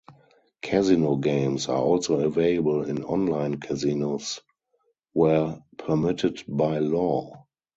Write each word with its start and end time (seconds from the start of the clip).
Casino 0.63 1.15
games 1.17 1.69
are 1.69 1.77
also 1.77 2.21
available 2.21 2.81
in 2.89 3.03
online 3.03 3.59
casinos, 3.59 4.39
where 5.13 5.59
permitted 5.77 6.41
by 6.47 6.79
law. 6.79 7.45